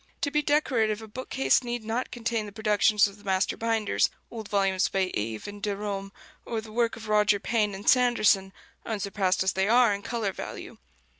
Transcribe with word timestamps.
To 0.21 0.31
be 0.31 0.41
decorative, 0.41 1.03
a 1.03 1.07
bookcase 1.07 1.61
need 1.61 1.83
not 1.83 2.09
contain 2.09 2.47
the 2.47 2.51
productions 2.51 3.07
of 3.07 3.19
the 3.19 3.23
master 3.23 3.55
binders, 3.55 4.09
old 4.31 4.49
volumes 4.49 4.89
by 4.89 5.11
Eve 5.13 5.47
and 5.47 5.61
Derôme, 5.61 6.09
or 6.43 6.59
the 6.59 6.71
work 6.71 6.95
of 6.95 7.07
Roger 7.07 7.39
Payne 7.39 7.75
and 7.75 7.87
Sanderson, 7.87 8.51
unsurpassed 8.83 9.43
as 9.43 9.53
they 9.53 9.67
are 9.69 9.93
in 9.93 10.01
color 10.01 10.31
value. 10.33 10.79